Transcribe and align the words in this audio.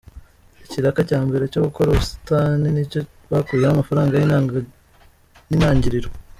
Ikiraka 0.65 1.01
cya 1.09 1.19
mbere 1.27 1.43
cyo 1.51 1.61
gukora 1.65 1.87
ubusitani 1.89 2.67
nicyo 2.73 2.99
bakuyemo 3.31 3.71
amafaranga 3.75 4.13
y’intangiriro. 5.49 6.09